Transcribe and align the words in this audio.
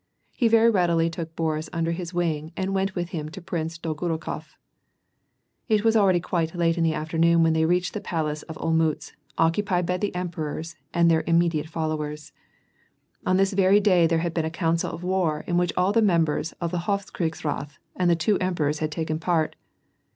He 0.31 0.49
veiy 0.49 0.73
readily 0.73 1.11
took 1.11 1.35
Boris 1.35 1.69
under 1.71 1.91
his 1.91 2.11
wing 2.11 2.51
and 2.57 2.73
went 2.73 2.95
with 2.95 3.09
him 3.09 3.29
to 3.29 3.39
Prince 3.39 3.77
Dolgorukof. 3.77 4.55
It 5.69 5.83
was 5.83 5.95
already 5.95 6.19
quite 6.19 6.55
late 6.55 6.75
in 6.75 6.83
the 6.83 6.95
afternoon 6.95 7.43
when 7.43 7.53
they 7.53 7.65
reached 7.65 7.93
the 7.93 8.01
palace 8.01 8.41
of 8.41 8.57
Olmiitz, 8.57 9.11
occupied 9.37 9.85
by 9.85 9.97
the 9.97 10.15
emperors 10.15 10.75
and 10.91 11.11
their 11.11 11.23
im 11.27 11.37
mediate 11.37 11.69
followers. 11.69 12.31
On 13.27 13.37
this 13.37 13.53
very 13.53 13.79
day 13.79 14.07
there 14.07 14.17
had 14.25 14.33
been 14.33 14.43
a 14.43 14.49
council 14.49 14.89
of 14.91 15.03
war 15.03 15.43
in 15.45 15.55
which 15.57 15.71
all 15.77 15.91
the 15.93 16.01
members 16.01 16.51
of 16.53 16.71
the 16.71 16.79
Hofkriegsrath 16.89 17.77
and 17.95 18.09
the 18.09 18.15
two 18.15 18.39
emperors 18.39 18.79
had 18.79 18.91
taken 18.91 19.19
part. 19.19 19.55